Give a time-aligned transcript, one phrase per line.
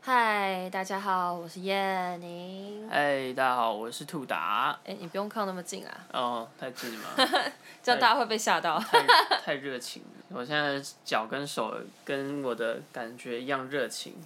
[0.00, 2.88] 嗨，大家好，我是燕宁。
[2.88, 4.80] 嗨，大家好，我是兔达。
[4.86, 7.08] 哎，你不用靠那么近啊，哦，太近了？
[7.82, 8.78] 这样大家会被吓到。
[8.78, 9.06] 太
[9.44, 14.16] 太热情了，我现在脚跟手跟我的感觉一样热情。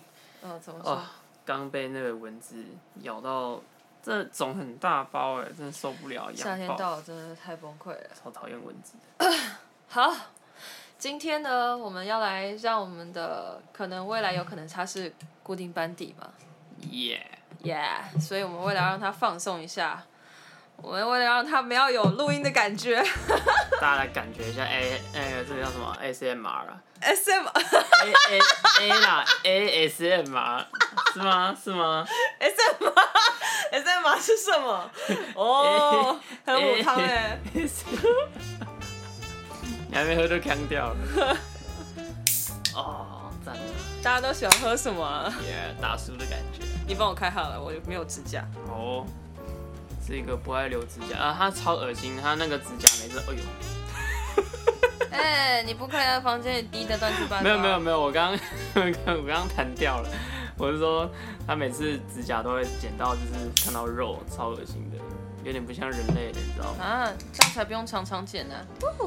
[0.42, 1.02] 哦，怎么说？
[1.44, 2.64] 刚被那个蚊子
[3.00, 3.60] 咬到，
[4.00, 6.30] 这肿很大包哎，真的受不了。
[6.32, 8.10] 夏天到了，真的太崩溃了。
[8.22, 8.94] 超讨厌蚊子。
[9.88, 10.14] 好，
[11.04, 16.26] 今天呢，我们要来让我们的可能未来有可能他是固定班底嘛
[16.90, 20.02] ？Yeah，Yeah，所以我们为了让他放松一下，
[20.76, 23.04] 我们为了让他们要有录音的感觉，
[23.78, 26.80] 大家来感觉一下，哎，那个这个叫什么？ASMR 啊？
[27.04, 28.40] SM？A A
[28.80, 30.64] A 啦，ASMR
[31.12, 31.54] 是吗？
[31.62, 32.06] 是吗
[32.40, 34.90] ？SM？SM 是什么？
[35.36, 37.38] 哦， 很武汤哎。
[39.94, 41.38] 还没喝就呛掉了。
[42.74, 43.54] 哦，赞！
[44.02, 45.32] 大家都喜欢喝什么？
[45.46, 46.62] 耶，大叔的感觉。
[46.86, 48.44] 你帮我开好了，我没有指甲。
[48.68, 49.06] 哦，
[50.04, 53.40] 是一个不爱留指甲啊，他超恶心，他那个指甲每次，哎呦。
[55.16, 57.44] 哎，你不可以在房间里滴的乱七八糟。
[57.44, 58.36] 没有没有没有，我刚
[58.74, 58.84] 刚
[59.16, 60.10] 我刚刚弹掉了。
[60.58, 61.08] 我是说，
[61.46, 64.96] 他每次指甲都会剪到，就是看到肉，超恶心的，
[65.44, 66.84] 有点不像人类的，你知道吗？
[66.84, 68.54] 啊，这样才不用常常剪呢。
[68.98, 69.06] 我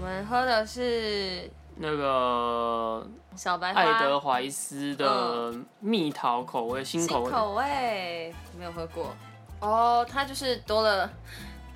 [0.00, 3.06] 们喝的是那个
[3.36, 9.14] 小白爱德怀斯的蜜桃口味新口味，口味没有喝过
[9.60, 11.08] 哦，它就是多了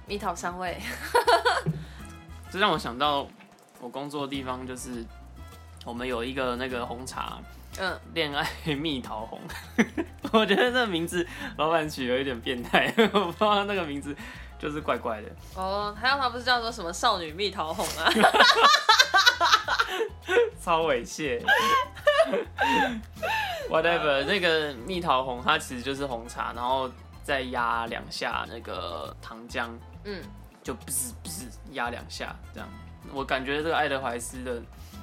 [0.07, 0.79] 蜜桃香味。
[2.51, 3.27] 这让我想到
[3.81, 5.05] 我工作的地方，就是
[5.85, 7.39] 我们有一个那个红茶，
[7.79, 9.39] 嗯，恋爱蜜桃红。
[10.33, 14.17] 我觉得这名字老板取有一点变态， 我不知道那个名字。
[14.59, 18.11] 就是怪怪的哦，还有他不是叫做什么少女蜜桃红啊？
[20.63, 21.43] 超猥亵。
[23.69, 26.91] Whatever，那个蜜桃红它其实就是红茶，然后
[27.23, 29.69] 再压两下那个糖浆，
[30.05, 30.23] 嗯，
[30.63, 32.69] 就不是不是压两下这样。
[33.13, 34.63] 我感觉这个爱德怀斯的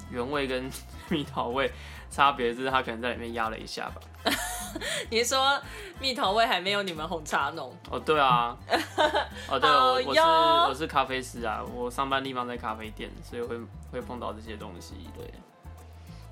[0.09, 0.69] 原味跟
[1.09, 1.71] 蜜桃味
[2.11, 4.01] 差别是它可能在里面压了一下吧。
[5.09, 5.59] 你说
[5.99, 7.99] 蜜桃味还没有你们红茶浓哦？
[7.99, 8.55] 对啊，
[9.49, 10.21] 哦对，我我是
[10.69, 13.57] 我是咖啡师啊，我上班地方在咖啡店，所以会
[13.91, 15.09] 会碰到这些东西。
[15.17, 15.33] 对，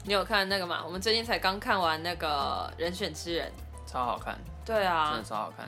[0.04, 0.82] 你有看那个吗？
[0.86, 3.52] 我们最近才刚看完那个人选之人，
[3.88, 4.38] 超好看。
[4.64, 5.68] 对啊，真的超好看。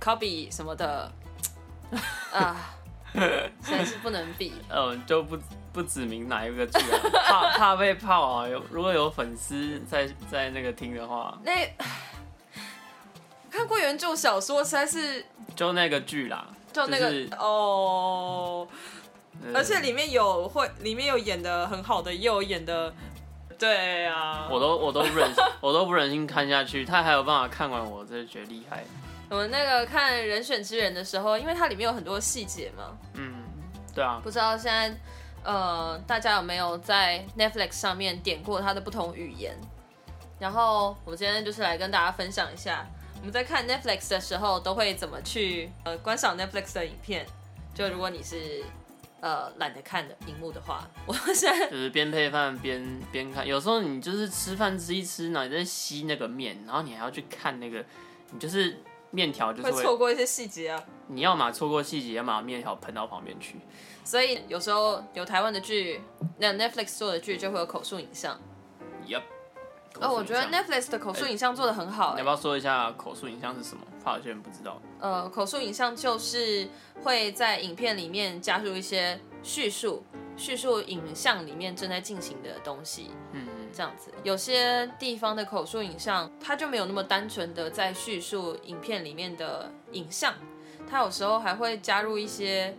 [0.00, 1.10] Copy 什么的
[2.32, 2.70] 啊，
[3.12, 4.52] 实在是不能比。
[4.68, 5.36] 嗯，就不。
[5.72, 8.48] 不指明哪一个剧，啊 怕怕被泡啊！
[8.48, 11.52] 有如果有粉丝在在那个听的话，那
[13.50, 15.24] 看过原著小说，实在是
[15.54, 18.66] 就那个剧啦，就那个哦，
[19.54, 22.92] 而且里面有会，里面有演的很好的，也有演的，
[23.58, 25.30] 对啊，我都我都不忍，
[25.60, 28.84] 我都不忍心看下去，他还有办法看完，我真的觉得厉害。
[29.30, 33.44] 我们那个看人选之人的时候，因为它里面有很多细节嘛，嗯，
[33.94, 34.96] 对啊，不知道现在。
[35.44, 39.56] 呃，大家有没有在 Netflix 上面点过它的不同语言？
[40.38, 42.86] 然后我们今天就是来跟大家分享一下，
[43.18, 47.26] 我们在看 Netflix 的时候都会怎么去呃观赏 Netflix 的影片。
[47.74, 48.62] 就如果你是
[49.20, 53.46] 呃懒得看的荧幕的话，我现在就是边配饭边边看。
[53.46, 57.84] 有时候你就是吃饭吃一吃呢，你在吸那个面，然后你还要去看那个，
[58.32, 58.78] 你就是
[59.10, 60.82] 面条就是会错过一些细节啊。
[61.08, 63.56] 你要嘛错过细节，要么面条喷到旁边去。
[64.04, 66.02] 所以有时候有台湾的剧，
[66.38, 68.38] 那 Netflix 做的剧就会有口述影像。
[69.06, 69.22] Yep。
[70.00, 72.12] 哦，我觉得 Netflix 的口述影像做的很好。
[72.12, 73.82] 你要不要说一下口述影像是什么？
[74.04, 74.80] 怕有些人不知道。
[75.00, 76.68] 呃，口述影像就是
[77.02, 80.04] 会在影片里面加入一些叙述，
[80.36, 83.10] 叙述影像里面正在进行的东西。
[83.32, 83.47] 嗯嗯。
[83.72, 90.34] 这样子，有些地方的口述影像，它就没有那么单纯的在叙述影片里面的影像，
[90.88, 92.74] 它有时候还会加入一些。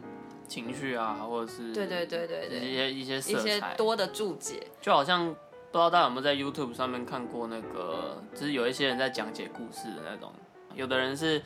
[0.48, 5.34] 情绪啊，或者是对对对对对一些一些一些多的注解，就好像不
[5.74, 10.34] 知道大家有没有在 YouTube 上面看过那个，就是有一些人在讲解故事的那种，
[10.74, 11.40] 有的人是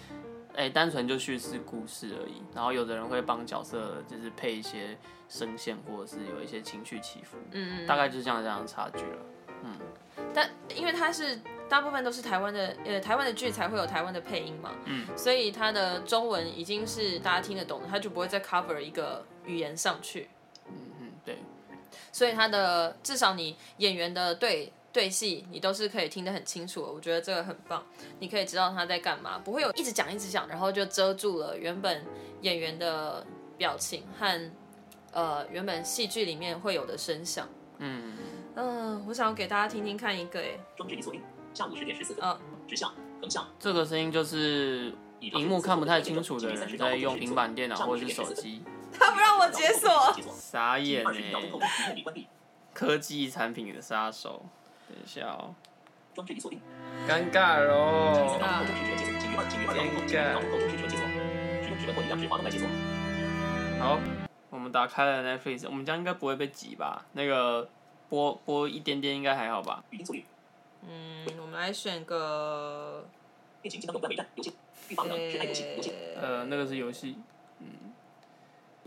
[0.55, 4.97] 哎单纯就叙事故事而已，然后有的人会帮角色就是配一些
[5.27, 9.17] 声线，或者是有一些情绪起伏，嗯嗯，大概就是这样这样的差距了，
[9.63, 9.79] 嗯，
[10.33, 11.39] 但因为它是。
[11.69, 20.29] 大部分都是台湾的，呃，台湾的剧才会有台湾的配音嘛，嗯，所以它的中文已经是大家听得懂的，它就不会再 cover 一个语言上去，
[20.67, 21.37] 嗯嗯，对，
[22.11, 27.83] 所以它的至少你演员的对对戏，你都是可以听得很清楚，我觉得这个很棒，
[28.19, 32.05] 你可以知道他在干嘛，不会有一直讲一直讲，然后就遮住了原本
[32.41, 33.25] 演员的
[33.57, 34.51] 表情和
[35.11, 37.49] 呃原本戏剧里面会有的声响，
[37.79, 38.13] 嗯。
[38.55, 41.21] 嗯，我想要给大家听听看一个，哎，装置已锁定，
[41.53, 43.47] 下午十点十四分，嗯，直向横向。
[43.59, 48.63] 这个声音就是荧幕看不太清楚的人在用平板电脑或者是手机。
[48.95, 49.89] 他不让我解锁，
[50.37, 52.23] 傻眼哎！
[52.73, 54.45] 科技产品的杀手，
[54.87, 55.55] 等一下哦。
[56.13, 56.59] 装置已锁定，
[57.07, 58.37] 尴尬喽。
[63.79, 63.99] 好，
[64.51, 67.03] 我们打开了 Netflix，我们家应该不会被挤吧？
[67.13, 67.67] 那个
[68.13, 69.83] 播播一点点应该还好吧？
[70.87, 73.03] 嗯，我们来选个。
[76.21, 77.17] 呃，那个是游戏。
[77.59, 77.91] 嗯，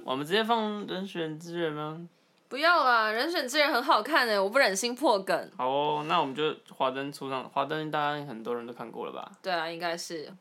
[0.04, 2.06] 我们直接放人选之人吗？
[2.48, 5.50] 不要啦，人选之人很好看诶，我不忍心破梗。
[5.56, 9.32] 好哦，那我们就华灯初上，华灯大家很多人都看过了吧？
[9.42, 10.32] 对啊，应该是。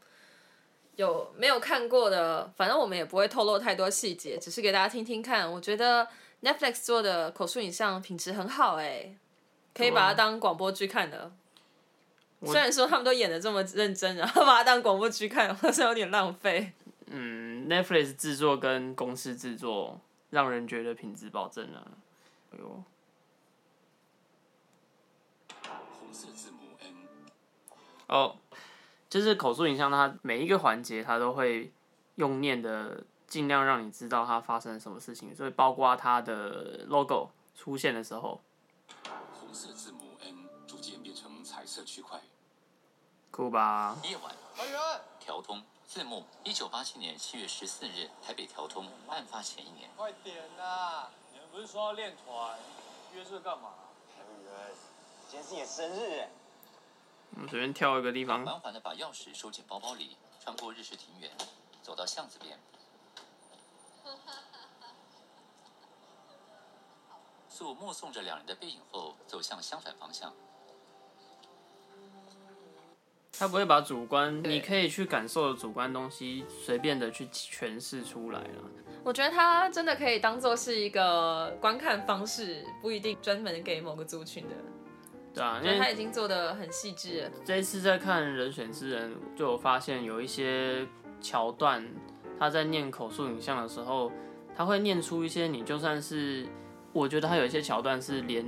[0.95, 2.53] 有没有看过的？
[2.55, 5.51] 反正我们也不会透露太多细节，只是给大家听听看。
[5.51, 6.07] 我觉得
[6.45, 9.17] Netflix 做的口述影像品质很好哎，
[9.73, 11.29] 可以把它当广播剧看的。
[12.45, 16.71] 虽然说他们都演的这么认真，然后把它当广播剧看，好像有点浪费。
[17.07, 19.99] 嗯，Netflix 制作跟公司制作。
[20.31, 21.87] 让人觉得品质保证啊！
[22.51, 22.83] 哎呦，
[25.63, 26.93] 红色字母 N。
[28.07, 28.35] 哦，
[29.09, 31.71] 就是口述影像，它每一个环节它都会
[32.15, 38.41] 用念的，尽量让你知道它发生了什么事情，所以包括它的 logo 出现的时候，
[39.39, 42.21] 红色字母 N 逐渐变成彩色区块，
[43.31, 43.97] 酷吧？
[44.03, 44.35] 夜晚，
[45.19, 45.63] 调通。
[45.87, 48.85] 字幕：一九八七年七月十四日，台北调通。
[49.07, 49.89] 案发前一年。
[49.95, 51.07] 快点呐！
[51.31, 52.57] 你们不是说要练团，
[53.13, 53.69] 约这干嘛？
[55.29, 56.27] 今天是你的生日。
[57.35, 58.43] 我们随便挑一个地方。
[58.43, 61.31] 缓缓的把钥匙收进包包里，穿过日式庭园，
[61.81, 62.59] 走到巷子边。
[67.49, 70.33] 素目送着两人的背影后，走向相反方向。
[73.37, 78.63] 他不会把主观，你可以去感受的主观东西，随便的去诠释出来了。
[79.03, 84.55] 我觉得他真的可以当做是一个观看方式，不一定专门给某个族群的。
[85.33, 87.29] 对啊，因为他已经做的很细致。
[87.43, 90.87] 这一次在看《人选之人》，就有发现有一些
[91.19, 91.85] 桥段，
[92.39, 94.11] 他在念口述影像的时候，
[94.55, 96.47] 他会念出一些你就算是，
[96.93, 98.45] 我觉得他有一些桥段是连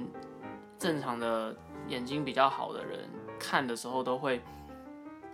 [0.78, 1.56] 正常的
[1.88, 3.00] 眼睛比较好的人
[3.40, 4.42] 看的时候都会。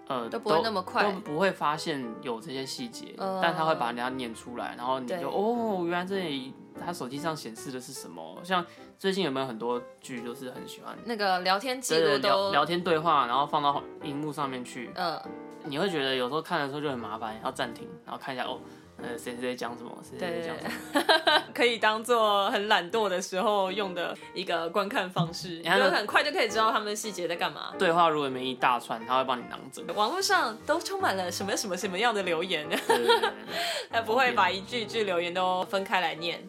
[0.05, 8.37] 呃，都不会那么快，都不会发现有这些细节，但他会把人家念出来，然后你就哦，原来这里他手机上显示的是什么？
[8.43, 8.63] 像
[8.99, 15.17] 最近有没有很多剧就是很喜欢那个聊天记录都聊天对话，然后放到荧幕上面去，嗯，
[15.65, 18.59] 你会觉得有时候看的时候就很麻烦，要暂停，然后看一下哦。
[19.01, 19.91] 呃，谁谁在讲什么？
[20.03, 21.43] 谁谁在讲什么？
[21.51, 27.73] 可以当做很懒惰的时候用的一个观看方式， 你很快就可以知道他们细节在干嘛。
[27.79, 29.83] 对话如果没一大串，他会帮你囊整。
[29.95, 32.67] 网络上都充满了什么什么什么样的留言，
[33.89, 36.47] 他不会把一句一句留言都分开来念，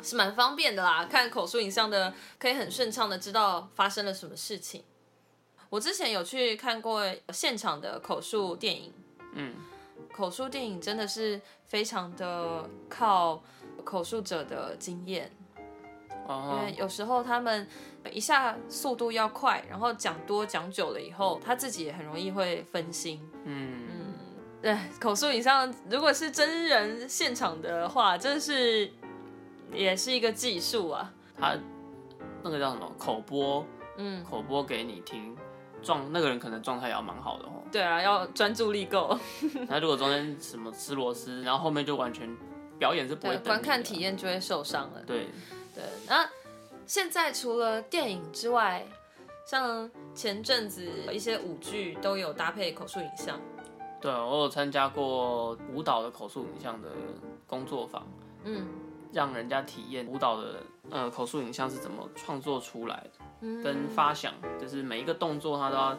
[0.00, 1.04] 是蛮方便的啦。
[1.04, 4.84] 看口述影像的，可以很顺畅的知道发生了什么事情。
[5.74, 8.92] 我之前有去看过现场的口述电影，
[9.32, 9.52] 嗯。
[10.12, 13.42] 口述电影真的是非常的靠
[13.82, 15.28] 口述者的经验，
[16.28, 17.66] 因为有时候他们
[18.12, 23.20] 一下速度要快，然后讲多讲久了以后，他自己也很容易会分心。
[23.44, 24.14] 嗯嗯，
[24.62, 28.88] 对， 口述影像如果是真人现场的话，真是
[29.72, 31.12] 也是一个技术啊。
[31.36, 31.58] 他
[32.44, 33.66] 那个叫什么口播？
[33.96, 35.36] 嗯，口播给你听。
[35.84, 37.62] 状那个人可能状态也要蛮好的哦。
[37.70, 39.16] 对啊，要专注力够。
[39.68, 42.34] 那如果中间什么吃螺丝，然后后面就完全
[42.78, 43.36] 表演是不会。
[43.38, 45.02] 观看体验就会受伤了。
[45.06, 45.28] 对
[45.74, 45.84] 对。
[46.08, 46.28] 那
[46.86, 48.84] 现在除了电影之外，
[49.46, 53.38] 像前阵子一些舞剧都有搭配口述影像。
[54.00, 56.88] 对，我有参加过舞蹈的口述影像的
[57.46, 58.04] 工作坊。
[58.44, 58.66] 嗯。
[59.12, 60.56] 让人家体验舞蹈的
[60.90, 63.24] 呃口述影像是怎么创作出来的，
[63.62, 65.98] 跟发想，就是每一个动作它都要，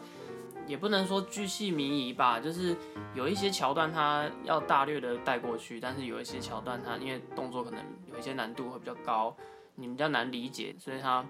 [0.66, 2.76] 也不能说巨细靡遗吧，就是
[3.14, 9.36] 有一些桥段它要大略的带过去，但是有一些桥段它因为动作可能有一些难度会比较高，
[9.74, 11.24] 你比较难理解，所以它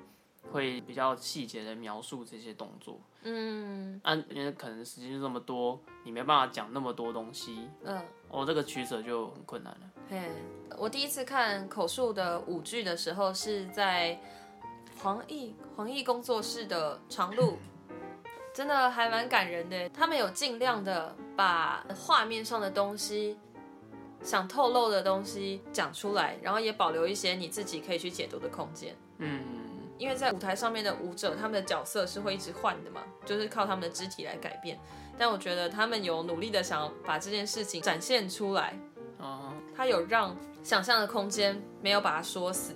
[0.52, 3.00] 会比较细节的描述这些动作。
[3.28, 7.68] 嗯，按因为可能时间就这么多，你没办法讲那么多东西。
[7.82, 9.80] 嗯，哦，这个取舍就很困难了。
[10.08, 10.30] 嘿，
[10.78, 14.16] 我第一次看口述的舞剧的时候，是在
[15.02, 17.58] 黄奕黄奕工作室的长路，
[18.54, 19.88] 真的还蛮感人的。
[19.90, 23.38] 他们有尽量的把画面上的东西、
[24.22, 28.96] 想透露的东西讲出来，然后也保留一些你自己可以去解读的空间。
[29.18, 29.44] 嗯。
[29.98, 34.78] 因为在舞台上面的舞者，他们的角色是会一直换的嘛，就是靠他们的肢体来改变。
[35.16, 38.78] 但我觉得他们有努力的想要把这件事情展现出来，
[39.16, 42.74] 哦，他有让想象的空间，没有把它说死。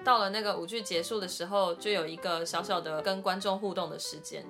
[0.00, 4.44] 嗯，到了那个舞剧结束的时候，就有一个小小的跟观众互动的时间，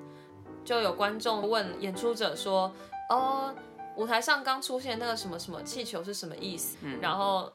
[0.65, 2.73] 就有观众问演出者说
[3.11, 3.55] ：“哦，
[3.97, 7.53] 舞台上刚出现那个什么什么气球是什么意思？”然后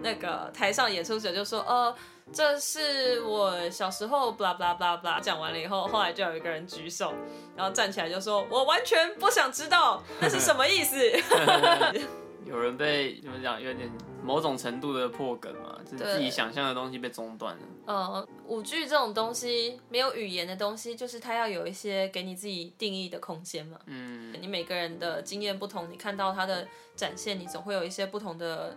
[0.00, 1.94] 那个台上演出者就说：“哦。”
[2.32, 5.20] 这是我小时候，blah blah blah blah。
[5.20, 7.12] 讲完了以后，后来就有一个人举手，
[7.54, 10.96] 然后站起来就说：“我完全不想知道那是什么意思。
[12.46, 13.60] ”有人被怎么讲？
[13.60, 13.92] 有点
[14.24, 17.62] 某种程度的破梗嘛，就是自己想象的东西被中断了。
[17.86, 23.78] 嗯，舞剧这种东西，没有语言的东西，就是它要有一些给你自己定义的空间嘛。
[23.86, 26.66] 嗯，你每个人的经验不同，你看到它的
[26.96, 28.76] 展现，你总会有一些不同的。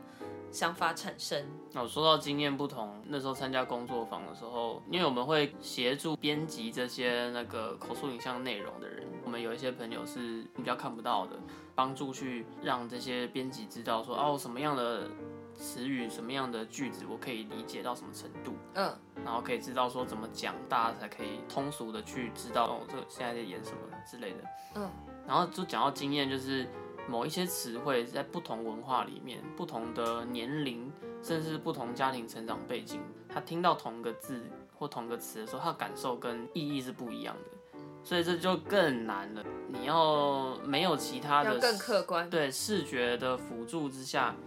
[0.50, 1.46] 想法产生。
[1.74, 11.36] 那我说到经验不同，那时候参加工作坊的时候，因为我们会协助编辑这些那个口述影像内容的人，我们有一些朋友是比较看不到的，
[11.76, 15.10] 帮助去让这些编辑知道说，哦，什么样的
[15.58, 18.94] 词语、什么样的句子，我可以理解到什么程度，嗯，
[19.26, 23.78] 然后可以知道说怎么讲，大家才可以通俗的去知道哦，这现在在演什么
[24.10, 24.38] 之类的，
[24.76, 24.90] 嗯，
[25.28, 26.68] 然后就讲到经验就是。
[27.10, 30.92] 某一些词汇在不同文化里面、不同的年龄，
[31.24, 33.00] 甚至不同家庭成长背景，
[33.30, 34.44] 他听到同一个字
[34.78, 39.42] 或同一个词的时候，他的感受跟意义是不一样的，所以这就更难了。
[39.70, 44.47] 你要没有其他的更客观，对视觉的辅助之下，嗯，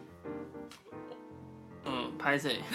[2.20, 2.60] 拍谁？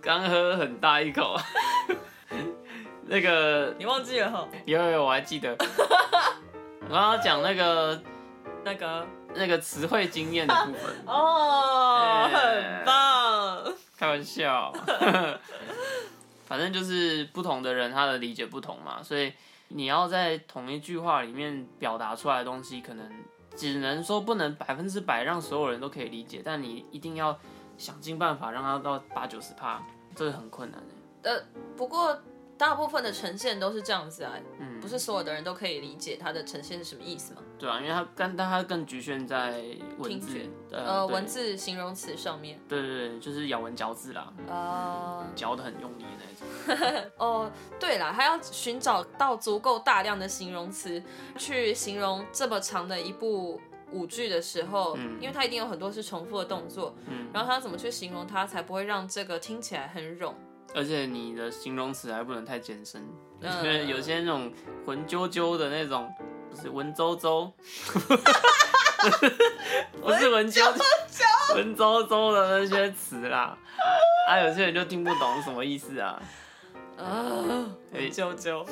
[0.00, 1.36] 刚喝很大一口，
[3.06, 4.46] 那个你忘记了哈？
[4.64, 5.56] 有有，我还记得。
[6.88, 8.00] 我要讲那个、
[8.64, 9.04] 那个、
[9.34, 13.74] 那个词汇经验的部分哦，很棒。
[13.98, 14.72] 开玩笑，
[16.46, 19.32] 反正就是不同的人他的理解不同嘛，所以
[19.68, 23.10] 你要在同一句话里面表达出来的东西，可能
[23.56, 27.36] 只能说不能百分之百让所有人都可以理解，但你一定要
[27.78, 29.82] 想尽办法让他到八九十趴，
[30.14, 30.80] 这是很困难
[31.22, 31.30] 的。
[31.30, 31.42] 呃，
[31.76, 32.16] 不过。
[32.58, 37.42] 大部分的呈现都是这样子啊，嗯，不是所有的人都可以理解它的呈现是什么意思吗？
[37.58, 39.62] 对啊，因为它更，但它更局限在
[39.98, 42.58] 文字，呃，文字形容词上面。
[42.68, 47.10] 对对对，就是咬文嚼字啦，啊，嚼的很用力那种。
[47.18, 51.02] 哦，对了，还要寻找到足够大量的形容词
[51.38, 53.60] 去形容这么长的一部
[53.92, 60.32] 舞剧的时候，嗯，因为它一定有很多是重复的动作，嗯，然后他怎么去形容它才不会让这个听起来很冗？
[60.76, 63.02] 而且你的形容词还不能太艰深，
[63.40, 64.52] 因为有些那种
[64.84, 66.12] 文绉绉的那种，
[66.50, 67.50] 不是文绉绉，
[70.02, 73.56] 不是文绉绉，文绉绉的那些词啦，
[74.28, 76.22] 啊，有些人就听不懂什么意思啊，
[76.98, 77.24] 啊，
[77.94, 78.66] 文绉绉，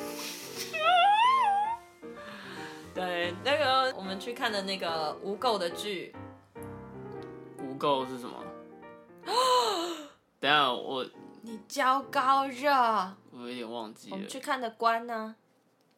[2.93, 6.13] 对，那个我们去看的那个无垢的剧，
[7.57, 8.43] 无垢是什么？
[10.39, 11.03] 等下我。
[11.45, 12.71] 你焦高热，
[13.31, 14.15] 我有点忘记了。
[14.15, 15.35] 我们去看的关呢？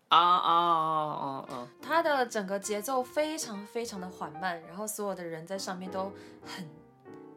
[0.10, 1.68] 啊啊啊啊！
[1.82, 6.12] 它的整个节奏非常非常的缓慢，然后所有的人在上面都
[6.46, 6.70] 很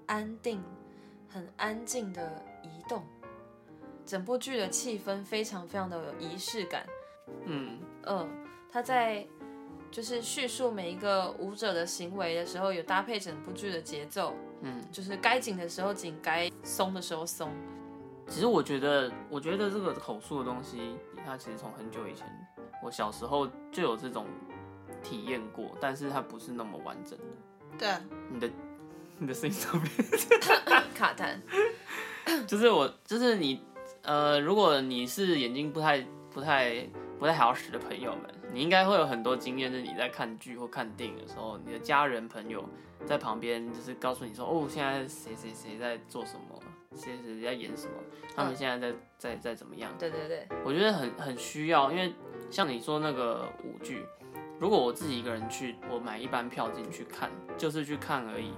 [0.07, 0.61] 安定、
[1.29, 3.05] 很安静的移动，
[4.05, 6.85] 整部剧的气氛非常非常的有仪式感。
[7.45, 8.29] 嗯嗯，
[8.73, 9.25] 他在
[9.93, 14.35] 就是叙述每一个舞者的行为的时候，有搭配整部剧的节奏。
[14.63, 17.53] 嗯，就是该紧的时候紧，该松的时候松。
[18.31, 20.97] 其实我觉得，我觉得这个口述的东西，
[21.27, 22.25] 它其实从很久以前，
[22.81, 24.25] 我小时候就有这种
[25.03, 27.25] 体验过，但是它不是那么完整的。
[27.77, 27.89] 对，
[28.31, 28.49] 你的
[29.19, 29.91] 你的声音上面
[30.95, 31.37] 卡痰，
[32.47, 33.61] 就是我，就是你，
[34.03, 36.87] 呃，如果你是眼睛不太、不太、
[37.19, 42.65] 不太好使的朋友们，你应该会有很多经验，是你在看剧或看电影的时候，你的家人朋友
[43.05, 46.63] 在旁边，就是告诉你说，哦，现在谁谁谁在做什么。
[46.97, 47.93] 谁谁在演什么？
[48.35, 49.93] 他们现在在在在怎么样？
[49.99, 52.13] 对对对，我觉得很很需要，因为
[52.51, 54.05] 像你说那个舞剧，
[54.59, 58.53] 如果我自己一个人去，我买一班票进去看，就是去看而已，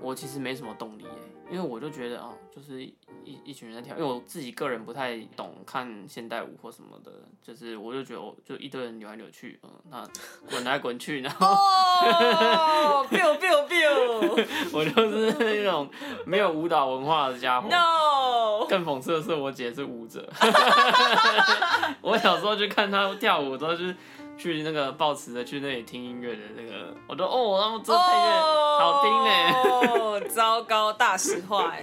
[0.00, 1.05] 我其实没什么动力哎，
[1.50, 2.88] 因为我就觉得啊，就是。
[3.24, 7.10] 一一群人在跳，因为我自己个人不太懂看现代舞或什么的，
[7.42, 10.08] 就是我就觉得，我就一堆人扭来扭去，嗯，那
[10.48, 11.48] 滚来滚去，然后
[13.06, 15.90] ，biu biu biu，我就是那种
[16.24, 17.68] 没有舞蹈文化的家伙。
[17.68, 20.24] No，更讽刺的是，我姐是舞者。
[22.00, 23.92] 我小时候去看她跳舞，都是
[24.36, 29.30] 去那个抱持的去那里听音乐的那个，我都哦，他们这配乐好听呢。
[29.52, 31.74] 哦， 糟糕，大实话。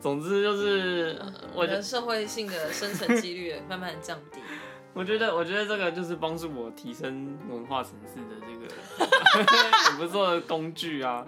[0.00, 4.40] 总之就是，呃我的社会性的生存几率慢慢降低。
[4.94, 9.46] 我觉得我觉得这个就是帮助我提升文化层次的这个
[9.88, 11.24] 很不错的工具啊。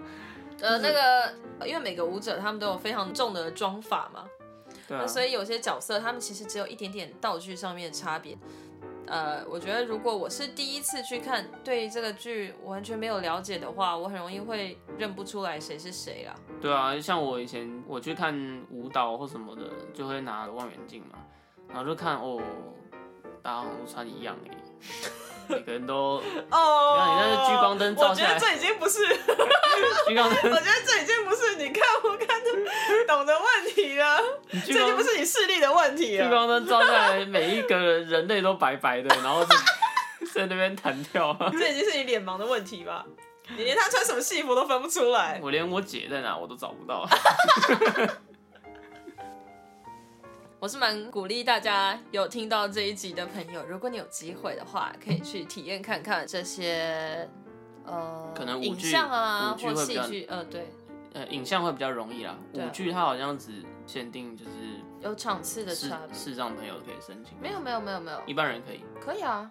[0.59, 1.33] 呃，那个，
[1.65, 4.25] 因为每个舞者他们都有非常重的妆法嘛，
[4.87, 8.37] 对啊那，所以有些角色他们其实只有一点点道具上面的差别。
[9.07, 16.35] 呃，我觉得如果我是第一次去看，对这个剧完全没有了解的话，我很容易会认不出来谁是谁啦。
[16.61, 21.19] 对啊，像我以前我去看舞蹈或什么的，就会拿望远镜嘛，
[21.69, 22.41] 然后就看哦，
[23.43, 24.57] 大家好像都穿一样哎，
[25.47, 29.05] 每个人都 哦你看你那是聚光灯照下来这已经不是，
[30.07, 32.34] 聚光灯，觉得这已经不是你看不看得
[33.15, 34.19] 懂的问题了，
[34.67, 39.55] 这就不是你视力的问题聚光灯照下来，每一个人类都白白的，然后在
[40.35, 41.33] 在那边弹跳。
[41.53, 43.05] 这已经是你脸盲的问题吧？
[43.55, 45.39] 你连他穿什么戏服都分不出来。
[45.41, 47.07] 我连我姐在哪我都找不到。
[50.59, 57.29] 我是蛮鼓励大家有听到这一集的朋友，如果你有机会的话，可以去体验看看这些
[57.85, 60.67] 呃，可能影像啊或戏剧，呃，对，
[61.15, 64.51] 呃，影像会比较容易啦，对啊舞剧它好像只限定就是
[64.99, 66.13] 有场次的视差别。
[66.13, 68.83] 视障朋友可以申请，没有没有没有没有，一般人可以。
[68.99, 69.49] 可以啊。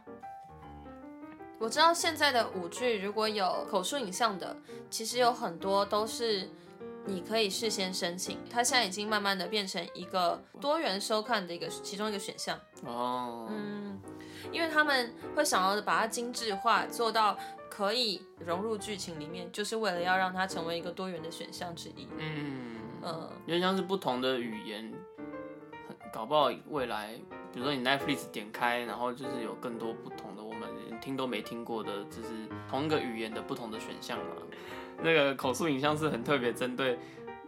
[1.58, 4.54] 我知道现在的舞剧如果有口述影像的，
[4.90, 6.50] 其实有很多都是
[7.06, 12.58] 你可以事先申请，它现在已经慢慢的变成一个多元收看的一个其中一个选项。
[12.84, 13.98] 哦，嗯，
[14.52, 17.38] 因为他们会想要把它精致化，做到
[17.76, 22.06] 可以融入剧情里面，就是为了要让它成为一个多元的选项之一。
[22.16, 24.92] 嗯，嗯，有点像是不同的语言，
[26.12, 27.18] 搞不好未来，
[27.52, 32.28] 比如说你 Netflix 点开，然后就是有更多不同的我们连听都没听过的，就是
[32.70, 34.36] 同一个语言的不同的选项嘛。
[35.02, 36.96] 那个口述影像是很特别针对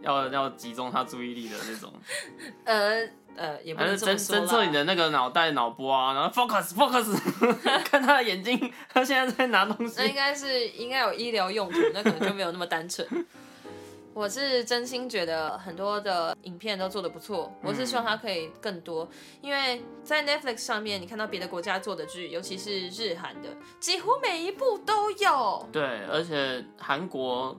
[0.01, 1.93] 要要集中他注意力的那种，
[2.65, 4.73] 呃呃，也不还是侦侦测你。
[4.73, 7.15] 的那个脑袋脑波啊，然后 focus focus，
[7.85, 10.15] 看他的眼睛，他现在在拿东西那应。
[10.15, 13.07] 该是应该有医疗用途，那可能就没有那么单纯。
[14.13, 19.07] 我是真心觉得很多的影片都做的不错，我是希望它可以更多，
[19.41, 25.69] 因为在 Netflix 上面，你看到别的国家做的剧，尤其是日韩的，几乎每一部都有。
[25.71, 27.55] 对，而且韩国，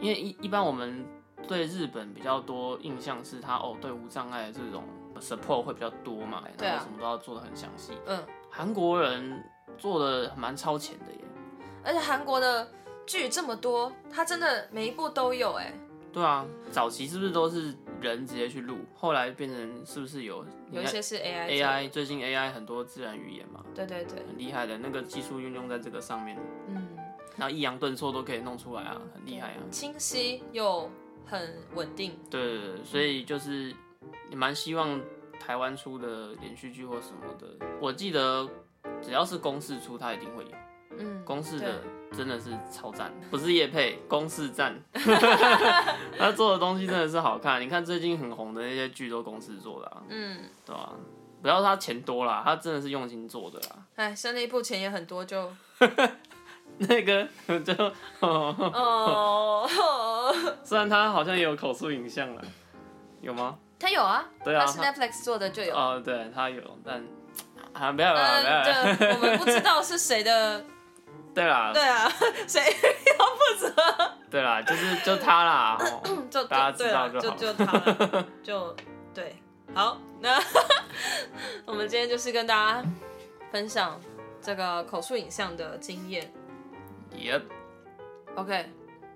[0.00, 1.02] 因为一一般我们
[1.48, 4.84] 对日本比较多印象是他哦，对无障碍的这种
[5.22, 7.92] support 会比较多嘛，对啊然后什么都要做的很详细。
[8.06, 9.42] 嗯，韩国人
[9.78, 11.18] 做的蛮超前的耶。
[11.84, 12.68] 而且韩国的
[13.06, 15.72] 剧这么多，它真的每一部都有哎、
[16.12, 26.86] 对啊，早期是不是都是人直接去录，后来变成是不是有有一些是 AI AI 最近 AI 很多自然语言嘛，对对对，很厉害的那个技术运用在这个上面，嗯，
[27.36, 29.58] 然后抑扬顿挫都可以弄出来啊，很厉害啊。
[29.70, 30.88] 清晰又
[31.26, 32.16] 很稳定。
[32.30, 33.74] 对对对，所以就是
[34.30, 35.00] 也蛮希望
[35.38, 38.48] 台湾出的连续剧或什么的，我记得
[39.02, 40.50] 只要是公式出，它一定会有。
[40.98, 41.80] 嗯，公式的
[42.14, 44.78] 真的是超赞，不是叶配，公式赞。
[46.18, 50.92] 他做的东西真的是好看，你看最近很红的那些剧都公式做的啊，嗯，对啊、
[51.40, 53.86] 不要他钱多啦，他真的是用心做的啦。
[53.96, 55.50] 哎，生那一部钱也很多就，
[56.76, 57.26] 那个
[57.64, 57.72] 就、
[58.20, 59.66] 哦，哦，
[60.62, 62.42] 虽然他好像也有口述影像了，
[63.22, 63.58] 有吗？
[63.82, 65.74] 他有啊，对啊他是 Netflix 做的就有。
[65.74, 67.04] 哦，对他有，但
[67.74, 70.64] 啊，不要不要不要，嗯，对，我们不知道是谁的，
[71.34, 72.08] 对啦，对啊，
[72.46, 73.74] 谁要负责，
[74.30, 78.76] 对啦，就是就他啦，哦 就大家知道就好就就他了，就
[79.12, 79.34] 对，
[79.74, 80.40] 好，那
[81.66, 82.84] 我们今天就是跟大家
[83.50, 83.98] 分享
[84.40, 86.32] 这个口述影像的经验。
[87.14, 87.38] 也
[88.36, 88.70] OK，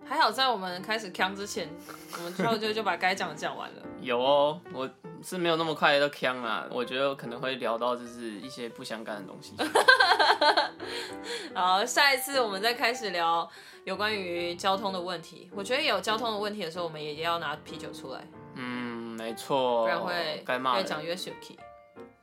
[0.08, 1.68] 还好在我们开始扛之前，
[2.16, 3.82] 我们跳就就把该讲的讲完了。
[4.00, 4.88] 有哦，我
[5.22, 9.54] 是没有那么快就呛啊，我觉得可能会聊到就是一些不相干的东西。
[11.54, 13.48] 好，下一次我们再开始聊
[13.84, 15.50] 有关于交通的问题。
[15.54, 21.58] 我觉得有交通的问题的时候，我们也要拿啤酒出来，嗯，没错，不然会该骂人越讲越 s h k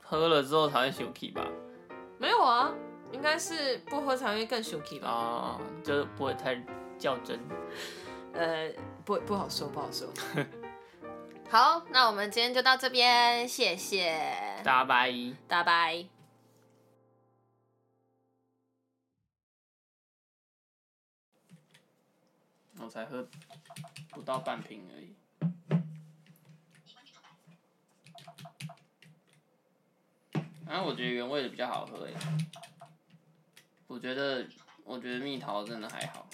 [0.02, 1.46] 喝了之后才会休气吧？
[2.18, 2.72] 没有啊，
[3.12, 5.08] 应该是不喝才会更 s h k 吧？
[5.08, 6.54] 啊，就不会太
[7.04, 7.38] 较真。
[8.32, 8.72] 呃，
[9.04, 10.12] 不不好说，不好说。
[11.50, 14.18] 好，那我们今天就到这边，谢谢
[14.64, 15.12] 大家拜。
[15.46, 16.06] 大拜。
[22.80, 23.26] 我才喝
[24.10, 25.14] 不到半瓶而已。
[30.66, 32.12] 然后我觉得原味的比较好喝诶。
[33.86, 34.46] 我觉得，
[34.82, 36.26] 我觉得蜜桃真的还好。